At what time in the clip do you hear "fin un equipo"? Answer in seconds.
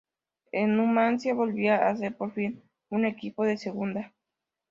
2.33-3.43